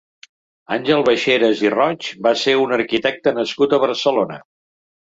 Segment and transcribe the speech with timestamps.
[0.75, 4.43] Àngel Baixeras i Roig va ser un arquitecte nascut a Barcelona.